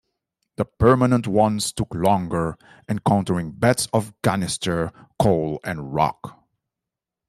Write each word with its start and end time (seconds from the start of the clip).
The 0.55 0.65
permanent 0.65 1.27
ones 1.27 1.71
took 1.71 1.93
longer, 1.93 2.57
encountering 2.89 3.51
beds 3.51 3.87
of 3.93 4.19
ganister, 4.23 4.91
coal 5.19 5.59
and 5.63 5.93
rock. 5.93 6.43